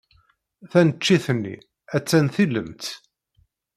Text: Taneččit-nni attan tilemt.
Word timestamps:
Taneččit-nni 0.71 1.55
attan 1.95 2.25
tilemt. 2.35 2.85